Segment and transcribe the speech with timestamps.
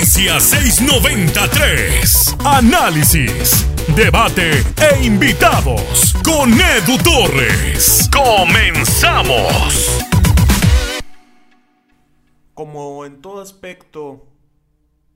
[0.00, 2.36] Noticias 693.
[2.42, 8.08] Análisis, debate e invitados con Edu Torres.
[8.10, 10.00] Comenzamos.
[12.54, 14.26] Como en todo aspecto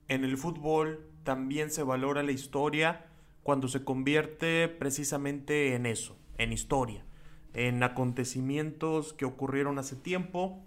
[0.07, 3.07] en el fútbol, también se valora la historia
[3.41, 7.03] cuando se convierte precisamente en eso, en historia,
[7.55, 10.63] en acontecimientos que ocurrieron hace tiempo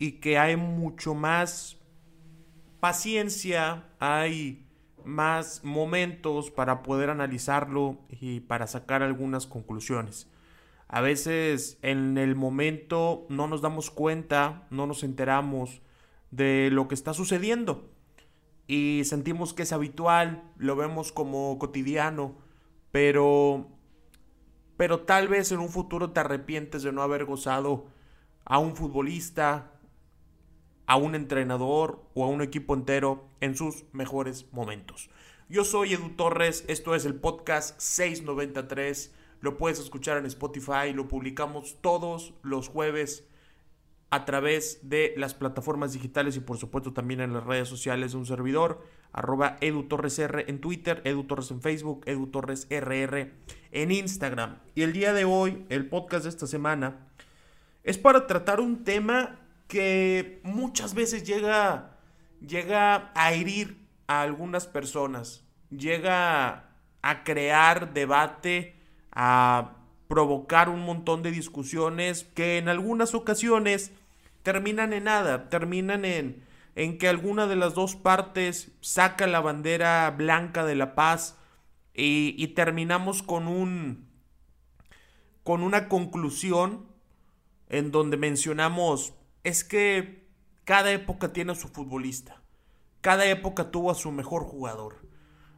[0.00, 1.76] y que hay mucho más
[2.82, 4.66] paciencia, hay
[5.04, 10.26] más momentos para poder analizarlo y para sacar algunas conclusiones.
[10.88, 15.80] A veces en el momento no nos damos cuenta, no nos enteramos
[16.32, 17.88] de lo que está sucediendo
[18.66, 22.34] y sentimos que es habitual, lo vemos como cotidiano,
[22.90, 23.68] pero
[24.76, 27.86] pero tal vez en un futuro te arrepientes de no haber gozado
[28.44, 29.71] a un futbolista,
[30.92, 35.08] a un entrenador o a un equipo entero en sus mejores momentos.
[35.48, 41.08] Yo soy Edu Torres, esto es el podcast 693, lo puedes escuchar en Spotify, lo
[41.08, 43.26] publicamos todos los jueves
[44.10, 48.18] a través de las plataformas digitales y por supuesto también en las redes sociales de
[48.18, 48.82] un servidor,
[49.14, 53.32] arroba EduTorresR en Twitter, EduTorres en Facebook, EduTorresRR
[53.70, 54.58] en Instagram.
[54.74, 57.06] Y el día de hoy, el podcast de esta semana,
[57.82, 59.38] es para tratar un tema
[59.72, 61.96] que muchas veces llega,
[62.46, 68.76] llega a herir a algunas personas, llega a crear debate,
[69.12, 73.92] a provocar un montón de discusiones que en algunas ocasiones
[74.42, 80.10] terminan en nada, terminan en, en que alguna de las dos partes saca la bandera
[80.10, 81.38] blanca de la paz
[81.94, 84.06] y, y terminamos con un
[85.44, 86.86] con una conclusión
[87.70, 89.14] en donde mencionamos
[89.44, 90.28] es que
[90.64, 92.42] cada época tiene a su futbolista.
[93.00, 95.02] Cada época tuvo a su mejor jugador.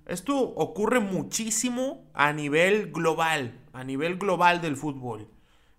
[0.06, 5.28] Esto ocurre muchísimo a nivel global, a nivel global del fútbol.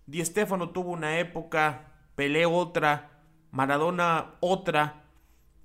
[0.06, 5.04] Di Stefano tuvo una época, Pelé otra, Maradona otra,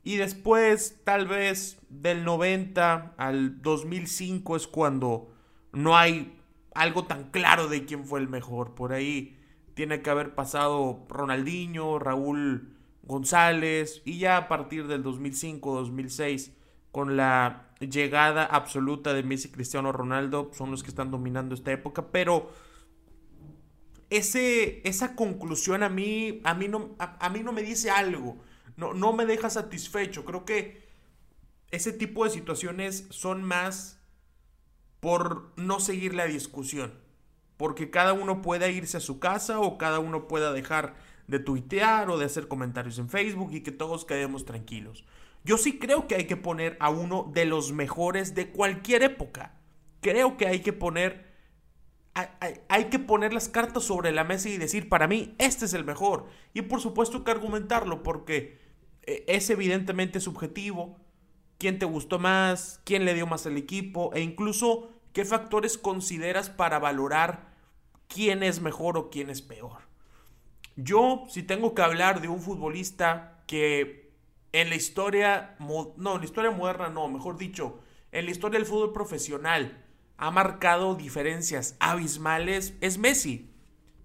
[0.03, 5.31] y después tal vez del 90 al 2005 es cuando
[5.73, 6.39] no hay
[6.73, 8.73] algo tan claro de quién fue el mejor.
[8.73, 9.37] Por ahí
[9.73, 16.51] tiene que haber pasado Ronaldinho, Raúl González y ya a partir del 2005-2006
[16.91, 22.11] con la llegada absoluta de Messi Cristiano Ronaldo son los que están dominando esta época,
[22.11, 22.51] pero
[24.09, 28.37] ese, esa conclusión a mí, a mí, no, a, mí no me dice algo,
[28.75, 30.89] no, no me deja satisfecho, creo que
[31.71, 33.99] ese tipo de situaciones son más
[34.99, 37.00] por no seguir la discusión
[37.61, 40.95] porque cada uno pueda irse a su casa o cada uno pueda dejar
[41.27, 45.05] de tuitear o de hacer comentarios en Facebook y que todos quedemos tranquilos.
[45.43, 49.59] Yo sí creo que hay que poner a uno de los mejores de cualquier época.
[50.01, 51.29] Creo que hay que poner
[52.67, 55.85] hay, que poner las cartas sobre la mesa y decir, para mí, este es el
[55.85, 56.25] mejor.
[56.55, 58.57] Y por supuesto que argumentarlo, porque
[59.03, 60.97] eh, es evidentemente subjetivo.
[61.59, 62.81] ¿Quién te gustó más?
[62.85, 64.09] ¿Quién le dio más al equipo?
[64.15, 67.50] E incluso, ¿qué factores consideras para valorar
[68.13, 69.79] quién es mejor o quién es peor.
[70.75, 74.11] Yo, si tengo que hablar de un futbolista que
[74.51, 77.79] en la historia, no, en la historia moderna no, mejor dicho,
[78.11, 79.85] en la historia del fútbol profesional
[80.17, 83.53] ha marcado diferencias abismales, es Messi.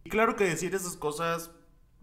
[0.04, 1.50] Y claro que decir esas cosas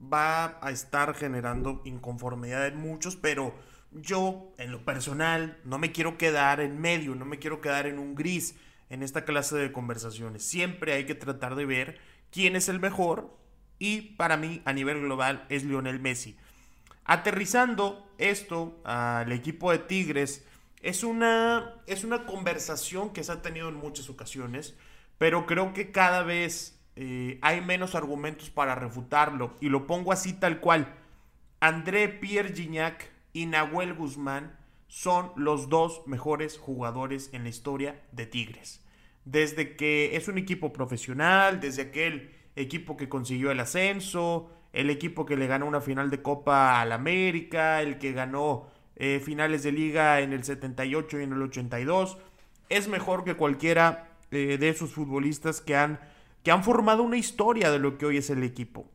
[0.01, 3.55] va a estar generando inconformidad en muchos, pero
[3.91, 7.99] yo, en lo personal, no me quiero quedar en medio, no me quiero quedar en
[7.99, 8.55] un gris
[8.93, 10.45] en esta clase de conversaciones.
[10.45, 11.99] Siempre hay que tratar de ver
[12.31, 13.35] quién es el mejor
[13.79, 16.37] y para mí a nivel global es Lionel Messi.
[17.03, 20.45] Aterrizando esto al equipo de Tigres,
[20.81, 24.75] es una, es una conversación que se ha tenido en muchas ocasiones,
[25.17, 29.55] pero creo que cada vez eh, hay menos argumentos para refutarlo.
[29.59, 30.93] Y lo pongo así tal cual.
[31.59, 34.55] André Pierre Gignac y Nahuel Guzmán
[34.87, 38.82] son los dos mejores jugadores en la historia de Tigres
[39.25, 45.25] desde que es un equipo profesional, desde aquel equipo que consiguió el ascenso, el equipo
[45.25, 49.71] que le ganó una final de Copa al América, el que ganó eh, finales de
[49.71, 52.17] liga en el 78 y en el 82.
[52.69, 55.99] Es mejor que cualquiera eh, de esos futbolistas que han,
[56.43, 58.85] que han formado una historia de lo que hoy es el equipo.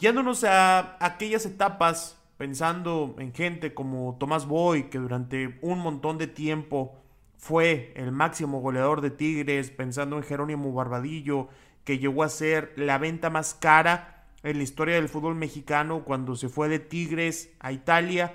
[0.00, 6.26] Yéndonos a aquellas etapas, pensando en gente como Tomás Boy, que durante un montón de
[6.26, 6.96] tiempo
[7.44, 11.48] fue el máximo goleador de Tigres, pensando en Jerónimo Barbadillo,
[11.84, 16.36] que llegó a ser la venta más cara en la historia del fútbol mexicano cuando
[16.36, 18.34] se fue de Tigres a Italia.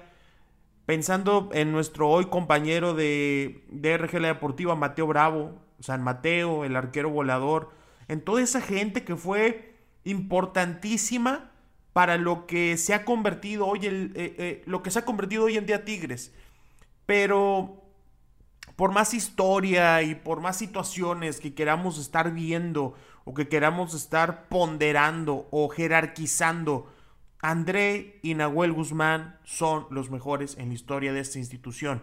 [0.86, 7.10] pensando en nuestro hoy compañero de, de RG Deportiva, Mateo Bravo, San Mateo, el arquero
[7.10, 7.72] volador,
[8.10, 9.74] en toda esa gente que fue
[10.04, 11.50] importantísima
[11.94, 15.58] para lo que se ha convertido hoy, eh, eh, lo que se ha convertido hoy
[15.58, 16.32] en día Tigres.
[17.08, 17.89] Pero
[18.80, 22.96] por más historia y por más situaciones que queramos estar viendo
[23.26, 26.90] o que queramos estar ponderando o jerarquizando,
[27.42, 32.02] André y Nahuel Guzmán son los mejores en la historia de esta institución.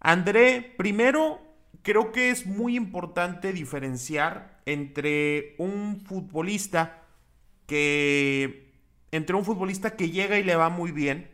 [0.00, 1.42] André, primero,
[1.82, 7.02] creo que es muy importante diferenciar entre un futbolista
[7.66, 8.72] que
[9.12, 11.33] entre un futbolista que llega y le va muy bien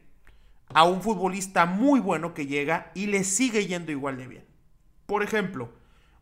[0.73, 4.45] a un futbolista muy bueno que llega y le sigue yendo igual de bien.
[5.07, 5.71] Por ejemplo,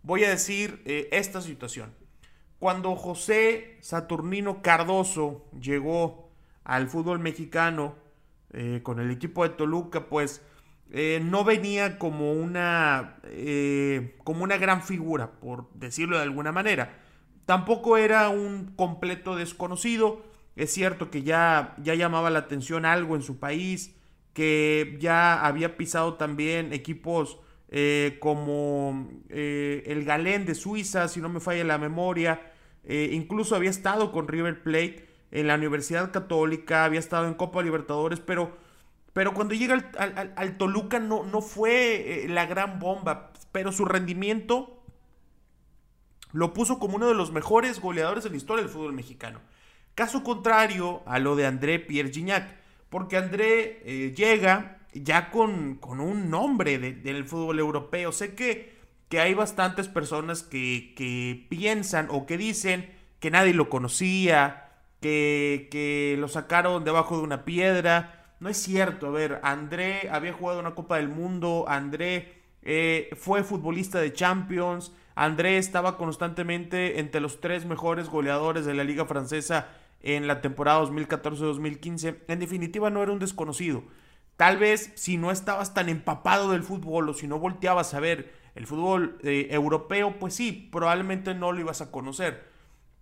[0.02, 1.94] voy a decir eh, esta situación.
[2.58, 6.30] Cuando José Saturnino Cardoso llegó
[6.64, 7.96] al fútbol mexicano
[8.52, 10.42] eh, con el equipo de Toluca, pues
[10.90, 13.20] eh, no venía como una,
[14.24, 16.98] como una gran figura, por decirlo de alguna manera.
[17.44, 20.24] Tampoco era un completo desconocido.
[20.56, 23.97] Es cierto que ya, ya llamaba la atención algo en su país,
[24.38, 27.40] que ya había pisado también equipos
[27.70, 32.52] eh, como eh, el Galén de Suiza, si no me falla la memoria.
[32.84, 37.64] Eh, incluso había estado con River Plate en la Universidad Católica, había estado en Copa
[37.64, 38.56] Libertadores, pero,
[39.12, 39.90] pero cuando llega
[40.36, 44.84] al, Toluca no, no fue la gran bomba, pero su rendimiento
[46.30, 49.40] lo puso como uno de los mejores goleadores en la historia del fútbol mexicano.
[49.96, 52.57] Caso contrario a lo de André Pierre Gignac,
[52.90, 58.12] porque André llega, ya con, un nombre del fútbol europeo.
[58.12, 58.76] Sé que,
[59.08, 62.90] que hay bastantes personas que, que, piensan o que dicen
[63.20, 64.70] que nadie lo conocía,
[65.00, 68.34] que, que lo sacaron debajo de una piedra.
[68.40, 73.42] No es cierto, a ver, André había jugado una Copa del Mundo, André eh, fue
[73.42, 79.66] futbolista de Champions, André estaba constantemente entre los tres mejores goleadores de la liga francesa
[80.02, 82.18] en la temporada 2014-2015.
[82.28, 83.82] En definitiva, no era un desconocido.
[84.36, 88.32] Tal vez si no estabas tan empapado del fútbol o si no volteabas a ver
[88.54, 92.46] el fútbol eh, europeo, pues sí, probablemente no lo ibas a conocer.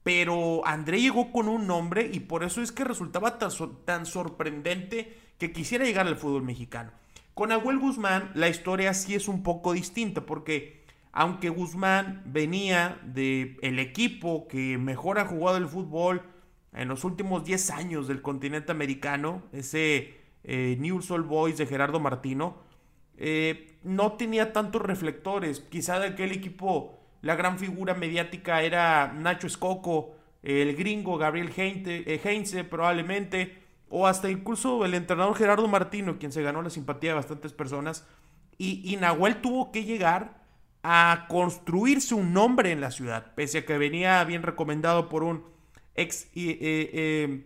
[0.02, 5.52] Pero André llegó con un nombre y por eso es que resultaba tan, sorprendente que
[5.52, 6.92] quisiera llegar al fútbol mexicano.
[7.34, 13.58] Con Abuel Guzmán la historia sí es un poco distinta porque aunque Guzmán venía del
[13.62, 16.22] el equipo que mejor ha jugado el fútbol
[16.76, 20.14] en los últimos 10 años del continente americano, ese
[20.44, 22.58] eh, News All Boys de Gerardo Martino,
[23.16, 25.60] eh, no tenía tantos reflectores.
[25.60, 32.20] Quizá de aquel equipo la gran figura mediática era Nacho Escoco, el gringo Gabriel eh,
[32.22, 37.16] Heinze, probablemente, o hasta incluso el entrenador Gerardo Martino, quien se ganó la simpatía de
[37.16, 38.06] bastantes personas.
[38.58, 40.44] Y, y Nahuel tuvo que llegar
[40.82, 45.55] a construirse un nombre en la ciudad, pese a que venía bien recomendado por un
[45.96, 46.28] ex,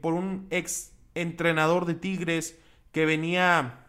[0.00, 2.58] por un ex entrenador de Tigres,
[2.92, 3.86] que venía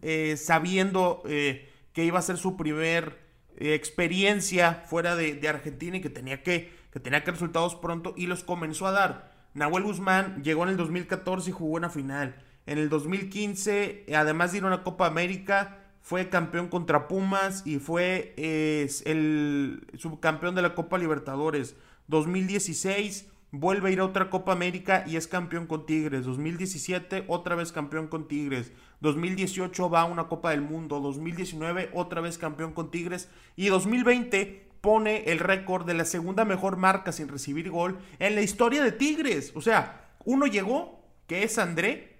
[0.00, 3.18] eh, sabiendo eh, que iba a ser su primer
[3.56, 8.26] eh, experiencia fuera de, Argentina y que tenía que, que tenía que resultados pronto y
[8.26, 9.32] los comenzó a dar.
[9.54, 12.42] Nahuel Guzmán llegó en el 2014 y jugó una final.
[12.64, 17.78] En el 2015, además de ir a una Copa América, fue campeón contra Pumas y
[17.78, 21.76] fue el subcampeón de la Copa Libertadores.
[22.06, 26.24] 2016 vuelve a ir a otra Copa América y es campeón con Tigres.
[26.24, 28.72] 2017 otra vez campeón con Tigres.
[29.00, 30.98] 2018 va a una Copa del Mundo.
[31.00, 33.28] 2019 otra vez campeón con Tigres.
[33.54, 38.42] Y 2020 pone el récord de la segunda mejor marca sin recibir gol en la
[38.42, 39.52] historia de Tigres.
[39.54, 42.16] O sea, uno llegó, que es André,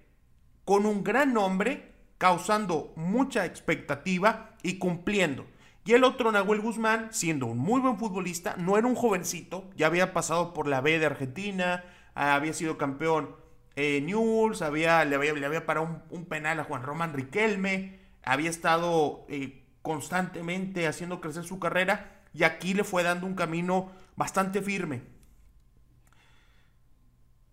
[0.65, 5.47] con un gran nombre, causando mucha expectativa y cumpliendo.
[5.85, 9.87] Y el otro, Nahuel Guzmán, siendo un muy buen futbolista, no era un jovencito, ya
[9.89, 11.85] había pasado por la B de Argentina,
[12.15, 13.35] había sido campeón
[13.75, 19.65] en Newell's, había, le había parado un, penal a Juan Román Riquelme, había estado eh,
[19.83, 25.03] constantemente haciendo crecer su carrera y aquí le fue dando un camino bastante firme.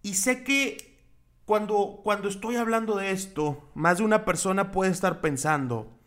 [0.02, 1.00] Y sé que
[1.46, 5.99] cuando, cuando estoy hablando de esto, más de una persona puede estar pensando,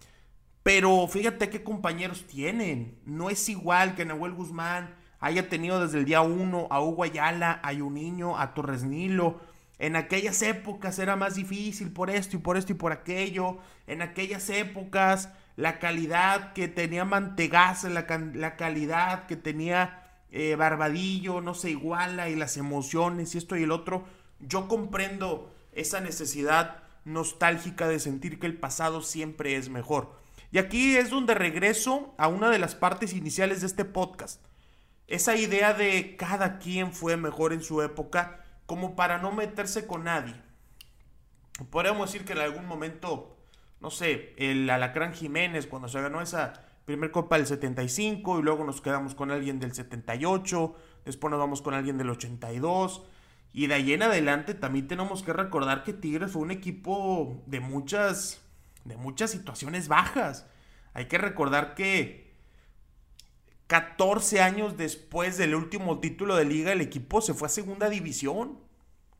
[0.62, 2.98] pero fíjate qué compañeros tienen.
[3.04, 7.60] No es igual que Nahuel Guzmán haya tenido desde el día 1 a Hugo Ayala,
[7.62, 9.40] a Niño, a Torres Nilo.
[9.78, 13.58] En aquellas épocas era más difícil por esto y por esto y por aquello.
[13.86, 21.40] En aquellas épocas la calidad que tenía Mantegaza, la, la calidad que tenía eh, Barbadillo
[21.40, 24.04] no se iguala y las emociones y esto y el otro.
[24.40, 30.21] Yo comprendo esa necesidad nostálgica de sentir que el pasado siempre es mejor.
[30.52, 34.44] Y aquí es donde regreso a una de las partes iniciales de este podcast.
[35.06, 40.04] Esa idea de cada quien fue mejor en su época como para no meterse con
[40.04, 40.34] nadie.
[41.70, 43.36] Podríamos decir que en algún momento,
[43.80, 46.52] no sé, el Alacrán Jiménez cuando se ganó esa
[46.84, 50.74] primer copa del 75 y luego nos quedamos con alguien del 78,
[51.06, 53.02] después nos vamos con alguien del 82
[53.54, 57.60] y de ahí en adelante también tenemos que recordar que Tigres fue un equipo de
[57.60, 58.42] muchas
[58.84, 60.46] de muchas situaciones bajas.
[60.94, 62.32] Hay que recordar que
[63.66, 68.58] 14 años después del último título de liga el equipo se fue a segunda división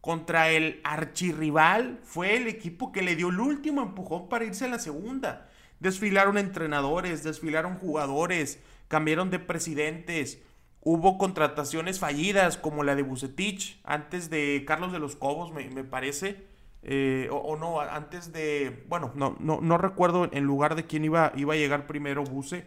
[0.03, 2.01] contra el archirrival.
[2.03, 5.49] Fue el equipo que le dio el último empujón para irse a la segunda.
[5.81, 10.39] Desfilaron entrenadores, desfilaron jugadores, cambiaron de presidentes.
[10.81, 16.45] Hubo contrataciones fallidas como la de Bucetich antes de Carlos de los Cobos, me, parece.
[16.83, 18.85] Eh, o, no, antes de.
[18.89, 22.67] Bueno, no, no, no recuerdo en lugar de quién iba, iba a llegar primero Buce.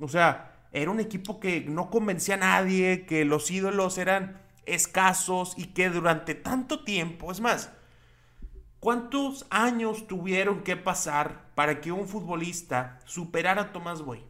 [0.00, 5.54] O sea, era un equipo que no convencía a nadie, que los ídolos eran escasos
[5.56, 7.72] y que durante tanto tiempo, es más,
[8.80, 14.22] ¿cuántos años tuvieron que pasar para que un futbolista superara a Tomás Boy?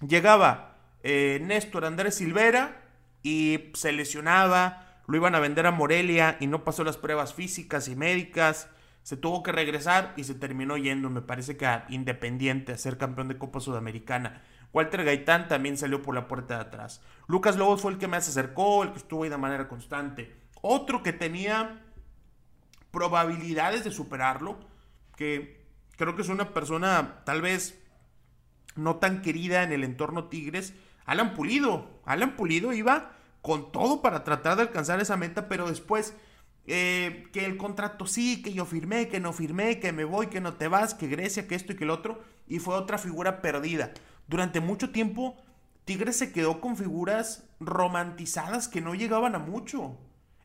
[0.00, 2.82] Llegaba eh, Néstor Andrés Silvera
[3.22, 7.88] y se lesionaba, lo iban a vender a Morelia y no pasó las pruebas físicas
[7.88, 8.68] y médicas,
[9.02, 12.98] se tuvo que regresar y se terminó yendo, me parece que a Independiente, a ser
[12.98, 14.42] campeón de Copa Sudamericana.
[14.70, 17.00] Walter Gaitán también salió por la puerta de atrás.
[17.26, 20.36] Lucas Lobos fue el que más acercó, el que estuvo ahí de manera constante.
[20.60, 21.82] Otro que tenía
[22.90, 24.58] probabilidades de superarlo,
[25.16, 25.64] que
[25.96, 27.82] creo que es una persona tal vez
[28.76, 30.74] no tan querida en el entorno Tigres,
[31.06, 32.02] Alan Pulido.
[32.04, 36.14] Alan Pulido iba con todo para tratar de alcanzar esa meta, pero después
[36.66, 40.40] eh, que el contrato sí, que yo firmé, que no firmé, que me voy, que
[40.40, 43.40] no te vas, que Grecia, que esto y que el otro, y fue otra figura
[43.40, 43.92] perdida.
[44.26, 45.36] Durante mucho tiempo,
[45.86, 49.96] Tigres se quedó con figuras romantizadas que no llegaban a mucho.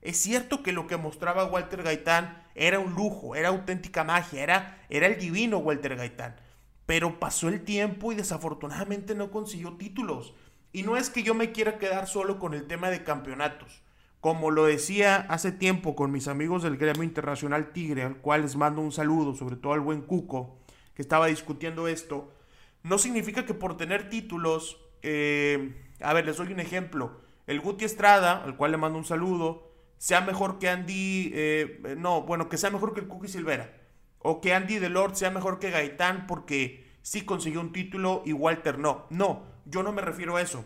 [0.02, 4.86] Es cierto que lo que mostraba Walter Gaitán era un lujo, era auténtica magia, era,
[4.90, 6.38] era el divino Walter Gaitán.
[6.86, 10.34] Pero pasó el tiempo y desafortunadamente no consiguió títulos.
[10.74, 13.84] Y no es que yo me quiera quedar solo con el tema de campeonatos.
[14.20, 18.56] Como lo decía hace tiempo con mis amigos del gremio internacional Tigre, al cual les
[18.56, 20.58] mando un saludo, sobre todo al buen Cuco,
[20.96, 22.34] que estaba discutiendo esto,
[22.82, 27.86] no significa que por tener títulos, eh, a ver, les doy un ejemplo, el Guti
[27.86, 32.58] Estrada, al cual le mando un saludo, sea mejor que Andy, eh, no, bueno, que
[32.58, 33.77] sea mejor que el Cookie Silvera,
[34.20, 38.79] o que Andy Delort sea mejor que Gaitán porque sí consiguió un título y Walter
[38.79, 39.05] no.
[39.12, 40.65] No, yo no me refiero a eso.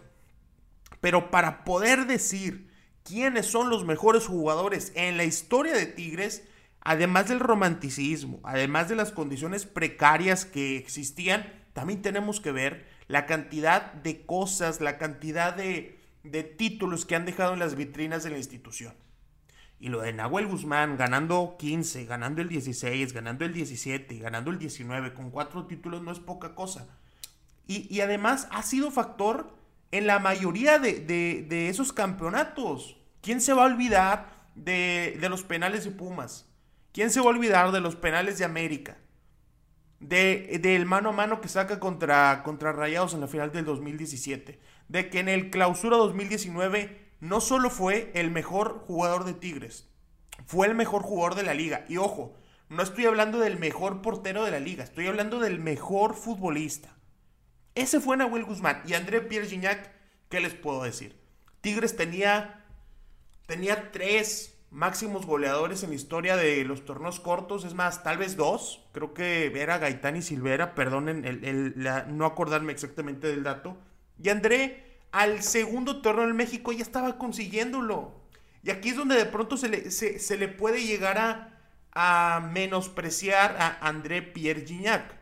[1.02, 2.72] Pero para poder decir
[3.04, 6.48] quiénes son los mejores jugadores en la historia de Tigres,
[6.80, 13.26] además del romanticismo, además de las condiciones precarias que existían, también tenemos que ver la
[13.26, 18.30] cantidad de cosas, la cantidad de, de títulos que han dejado en las vitrinas de
[18.30, 18.94] la institución.
[19.80, 24.50] Y lo de Nahuel Guzmán ganando 15, ganando el 16, ganando el 17 y ganando
[24.50, 26.88] el 19 con cuatro títulos no es poca cosa.
[27.68, 29.54] Y, además ha sido factor
[29.92, 32.98] en la mayoría de, esos campeonatos.
[33.22, 36.46] ¿Quién se va a olvidar de, los penales de Pumas?
[36.94, 38.98] ¿Quién se va a olvidar de los penales de América?
[40.00, 44.60] De, del mano a mano que saca contra, contra Rayados en la final del 2017.
[44.88, 49.90] De que en el clausura 2019 no solo fue el mejor jugador de Tigres,
[50.46, 51.86] fue el mejor jugador de la liga.
[51.90, 52.36] Y ojo,
[52.70, 56.96] no estoy hablando del mejor portero de la liga, estoy hablando del mejor futbolista.
[57.76, 58.82] Ese fue Nahuel Guzmán.
[58.88, 59.92] Y André Pierre Gignac,
[60.30, 61.16] ¿qué les puedo decir?
[61.62, 62.66] Tigres tenía,
[63.46, 68.36] tenía tres máximos goleadores en la historia de los torneos cortos, es más, tal vez
[68.36, 68.86] dos.
[68.94, 71.74] Creo que era Gaitán y Silvera, perdonen el,
[72.08, 73.78] no acordarme exactamente del dato.
[74.22, 78.12] Y André al segundo torneo en México ya estaba consiguiéndolo.
[78.64, 81.54] Y aquí es donde de pronto se le, puede llegar
[81.94, 85.16] a, menospreciar a André Pierre Gignac.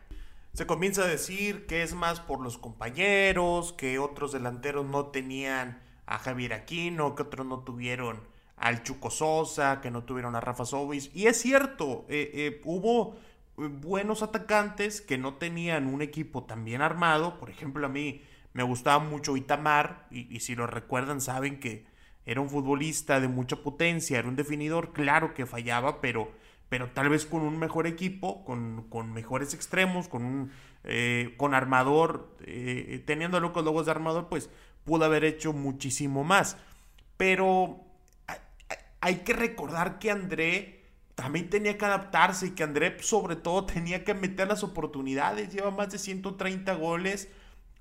[0.52, 5.80] Se comienza a decir que es más por los compañeros, que otros delanteros no tenían
[6.06, 8.20] a Javier Aquino, que otros no tuvieron
[8.56, 11.10] al Chuco Sosa, que no tuvieron a Rafa Sobis.
[11.14, 13.16] Y es cierto, eh, eh, hubo
[13.56, 17.38] buenos atacantes que no tenían un equipo tan bien armado.
[17.38, 18.22] Por ejemplo, a mí
[18.56, 21.84] me gustaba mucho Itamar, y, si lo recuerdan saben que
[22.24, 26.32] era un futbolista de mucha potencia, era un definidor, claro que fallaba, pero,
[26.70, 30.52] pero tal vez con un mejor equipo, con, mejores extremos, con un
[30.84, 34.48] eh, con armador, eh, teniendo locos logos de armador, pues
[34.84, 36.56] pudo haber hecho muchísimo más.
[37.18, 37.84] Pero
[39.02, 44.02] hay, que recordar que André también tenía que adaptarse y que André sobre todo tenía
[44.02, 45.52] que meter las oportunidades.
[45.52, 47.28] Lleva más de 130 goles,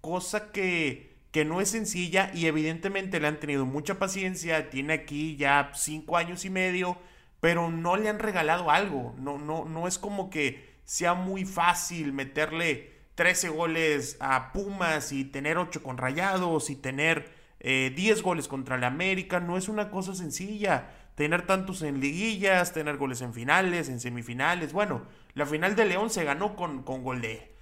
[0.05, 4.69] cosa que, que no es sencilla y evidentemente le han tenido mucha paciencia.
[4.69, 6.95] Tiene aquí ya 5 años y medio,
[7.41, 9.15] pero no le han regalado algo.
[9.17, 15.25] No, no, no es como que sea muy fácil meterle 13 goles a Pumas y
[15.25, 19.39] tener 8 con Rayados y tener 10 eh, goles contra el América.
[19.39, 24.71] No es una cosa sencilla tener tantos en liguillas, tener goles en finales, en semifinales.
[24.71, 27.54] Bueno, la final de León se ganó con, con gol de.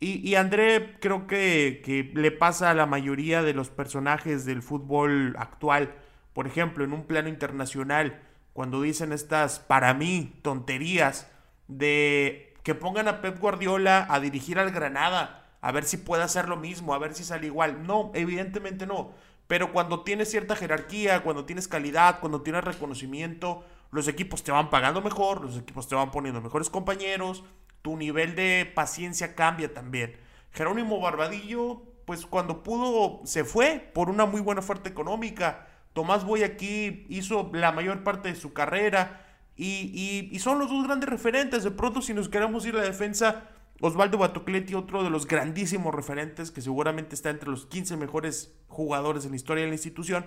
[0.00, 4.62] Y, y, André creo que, que, le pasa a la mayoría de los personajes del
[4.62, 5.94] fútbol actual.
[6.32, 8.22] Por ejemplo, en un plano internacional,
[8.54, 11.30] cuando dicen estas, para mí, tonterías
[11.68, 16.48] de que pongan a Pep Guardiola a dirigir al Granada, a ver si puede hacer
[16.48, 17.86] lo mismo, a ver si sale igual.
[17.86, 19.12] No, evidentemente no.
[19.46, 24.70] Pero cuando tienes cierta jerarquía, cuando tienes calidad, cuando tienes reconocimiento, los equipos te van
[24.70, 27.44] pagando mejor, los equipos te van poniendo mejores compañeros,
[27.82, 30.16] tu nivel de paciencia cambia también.
[30.52, 35.66] Jerónimo Barbadillo, pues cuando pudo, se fue por una muy buena oferta económica.
[35.92, 40.84] Tomás Boy aquí hizo la mayor parte de su carrera y, y son los dos
[40.84, 41.64] grandes referentes.
[41.64, 43.48] De pronto, si nos queremos ir a la defensa,
[43.80, 49.24] Osvaldo Batocletti, otro de los grandísimos referentes, que seguramente está entre los 15 mejores jugadores
[49.24, 50.26] en la historia de la institución,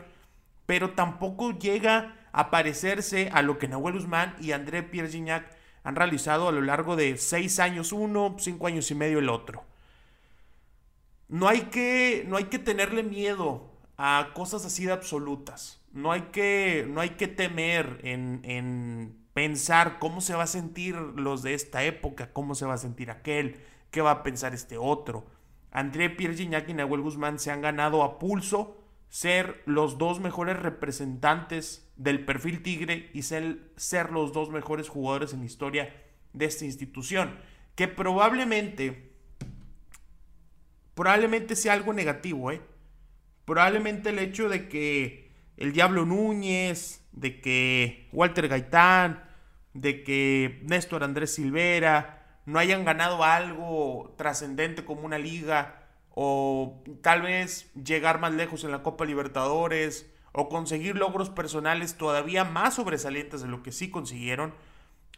[0.65, 5.95] pero tampoco llega a parecerse a lo que Nahuel Guzmán y André Pierre Gignac han
[5.95, 9.63] realizado a lo largo de 6 años uno, 5 años y medio el otro.
[11.27, 15.81] No hay que, no hay que tenerle miedo a cosas así de absolutas.
[15.91, 20.95] No hay que, no hay que temer en, en pensar cómo se va a sentir
[20.95, 23.59] los de esta época, cómo se va a sentir aquel,
[23.91, 25.25] qué va a pensar este otro.
[25.71, 28.77] André Pierre Gignac y Nahuel Guzmán se han ganado a pulso
[29.13, 35.33] ser los dos mejores representantes del perfil tigre y ser, ser los dos mejores jugadores
[35.33, 35.93] en la historia
[36.33, 37.37] de esta institución.
[37.75, 39.11] Que probablemente,
[40.95, 42.63] probablemente sea algo negativo, ¿eh?
[43.45, 49.25] Probablemente el hecho de que el Diablo Núñez, de que Walter Gaitán,
[49.75, 55.82] de que Néstor Andrés Silvera no hayan ganado algo trascendente como una liga
[56.15, 62.43] o tal vez llegar más lejos en la Copa Libertadores o conseguir logros personales todavía
[62.43, 64.53] más sobresalientes de lo que sí consiguieron,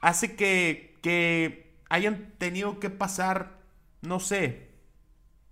[0.02, 3.60] hace que, que hayan tenido que pasar,
[4.02, 4.72] no sé,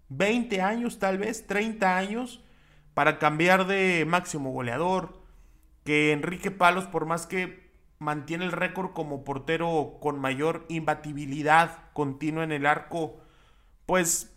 [0.10, 2.42] 20 años tal vez, 30 años
[2.94, 5.22] para cambiar de máximo goleador,
[5.84, 12.44] que Enrique Palos, por más que mantiene el récord como portero con mayor imbatibilidad continua
[12.44, 13.18] en el arco,
[13.86, 14.33] pues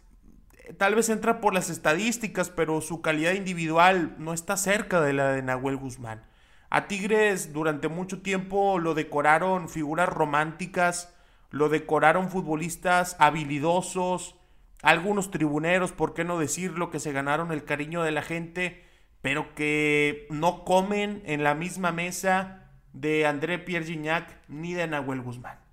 [0.78, 5.32] tal vez entra por las estadísticas, pero su calidad individual no está cerca de la
[5.32, 6.22] de Nahuel Guzmán.
[6.68, 11.14] A Tigres durante mucho tiempo lo decoraron figuras románticas,
[11.50, 14.36] lo decoraron futbolistas habilidosos,
[14.82, 18.84] algunos tribuneros, por qué no decirlo, que se ganaron el cariño de la gente,
[19.22, 25.22] pero que no comen en la misma mesa de André Pierre Gignac ni de Nahuel
[25.22, 25.65] Guzmán.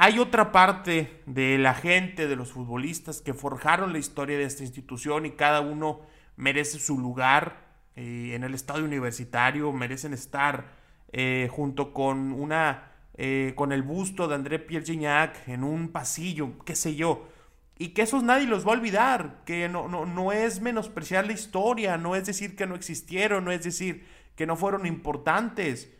[0.00, 4.62] Hay otra parte de la gente, de los futbolistas que forjaron la historia de esta
[4.62, 6.02] institución y cada uno
[6.36, 10.68] merece su lugar eh, en el estadio universitario, merecen estar
[11.10, 16.60] eh, junto con una eh, con el busto de André Pierre Gignac en un pasillo,
[16.64, 17.28] qué sé yo.
[17.76, 21.32] Y que esos nadie los va a olvidar, que no, no, no es menospreciar la
[21.32, 24.06] historia, no es decir que no existieron, no es decir
[24.36, 25.92] que no fueron importantes,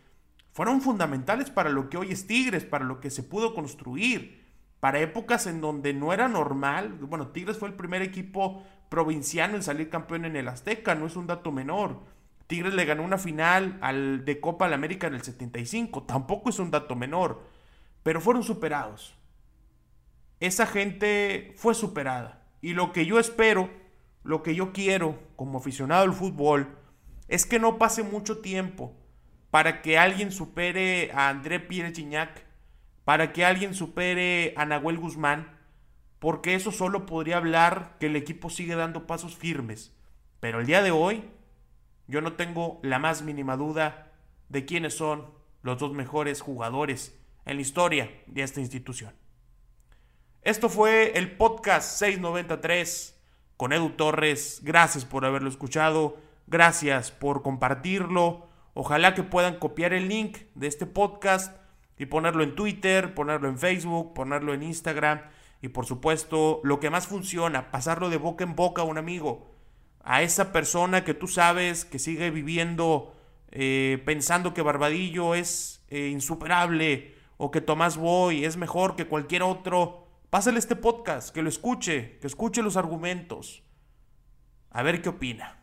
[0.59, 4.45] fueron fundamentales para lo que hoy es Tigres, para lo que se pudo construir,
[4.81, 9.63] para épocas en donde no era normal, bueno, Tigres fue el primer equipo provinciano en
[9.63, 12.01] salir campeón en el Azteca, no es un dato menor.
[12.47, 16.59] Tigres le ganó una final al, de Copa al América en el 75, tampoco es
[16.59, 17.41] un dato menor,
[18.03, 19.15] pero fueron superados
[20.41, 22.43] esa gente fue superada.
[22.59, 23.69] Y lo que yo espero,
[24.25, 26.67] lo que yo quiero como aficionado al fútbol,
[27.29, 28.93] es que no pase mucho tiempo
[29.51, 32.45] para que alguien supere a André Pierre Gignac,
[33.03, 35.57] para que alguien supere a Nahuel Guzmán,
[36.19, 39.93] porque eso solo podría hablar que el equipo sigue dando pasos firmes.
[40.39, 41.23] Pero el día de hoy,
[42.07, 44.11] yo no tengo la más mínima duda
[44.49, 45.31] de quiénes son
[45.61, 49.13] los dos mejores jugadores en la historia de esta institución.
[50.41, 53.19] Esto fue el podcast 693
[53.57, 54.61] con Edu Torres.
[54.63, 56.17] Gracias por haberlo escuchado.
[56.47, 58.48] Gracias por compartirlo.
[58.81, 61.53] Ojalá que puedan copiar el link de este podcast
[61.97, 65.19] y ponerlo en Twitter, ponerlo en Facebook, ponerlo en Instagram
[65.61, 69.51] y por supuesto lo que más funciona, pasarlo de boca en boca a un amigo,
[70.01, 73.13] a esa persona que tú sabes que sigue viviendo
[73.51, 79.43] eh, pensando que Barbadillo es eh, insuperable o que Tomás Boy es mejor que cualquier
[79.43, 83.61] otro, pásale este podcast, que lo escuche, que escuche los argumentos.
[84.69, 85.58] A ver qué opina.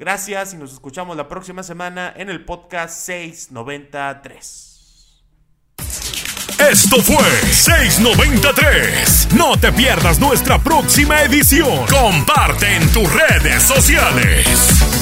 [0.00, 5.22] Gracias y nos escuchamos la próxima semana en el podcast 693.
[6.72, 9.28] Esto fue 693.
[9.36, 11.84] No te pierdas nuestra próxima edición.
[11.86, 14.99] Comparte en tus redes sociales.